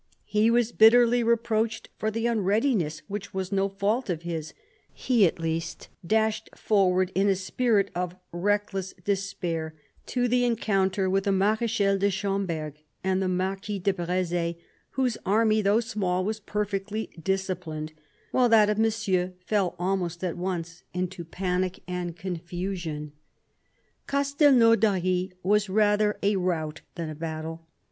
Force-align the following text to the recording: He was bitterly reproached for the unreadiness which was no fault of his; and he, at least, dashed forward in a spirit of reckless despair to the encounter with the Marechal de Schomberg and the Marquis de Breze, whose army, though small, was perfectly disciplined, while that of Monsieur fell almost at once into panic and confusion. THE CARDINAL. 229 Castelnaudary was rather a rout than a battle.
He 0.25 0.49
was 0.49 0.71
bitterly 0.71 1.23
reproached 1.23 1.89
for 1.95 2.09
the 2.09 2.25
unreadiness 2.25 3.03
which 3.07 3.35
was 3.35 3.51
no 3.51 3.69
fault 3.69 4.09
of 4.09 4.23
his; 4.23 4.49
and 4.49 4.57
he, 4.97 5.27
at 5.27 5.37
least, 5.39 5.89
dashed 6.03 6.49
forward 6.57 7.11
in 7.13 7.29
a 7.29 7.35
spirit 7.35 7.91
of 7.93 8.15
reckless 8.31 8.95
despair 9.05 9.75
to 10.07 10.27
the 10.27 10.43
encounter 10.43 11.07
with 11.07 11.25
the 11.25 11.31
Marechal 11.31 11.99
de 11.99 12.09
Schomberg 12.09 12.81
and 13.03 13.21
the 13.21 13.27
Marquis 13.27 13.77
de 13.77 13.93
Breze, 13.93 14.55
whose 14.97 15.19
army, 15.23 15.61
though 15.61 15.79
small, 15.79 16.25
was 16.25 16.39
perfectly 16.39 17.11
disciplined, 17.21 17.93
while 18.31 18.49
that 18.49 18.71
of 18.71 18.79
Monsieur 18.79 19.33
fell 19.45 19.75
almost 19.77 20.23
at 20.23 20.35
once 20.35 20.81
into 20.95 21.23
panic 21.23 21.83
and 21.87 22.17
confusion. 22.17 23.11
THE 24.07 24.11
CARDINAL. 24.11 24.35
229 24.55 24.77
Castelnaudary 24.81 25.31
was 25.43 25.69
rather 25.69 26.17
a 26.23 26.37
rout 26.37 26.81
than 26.95 27.11
a 27.11 27.13
battle. 27.13 27.67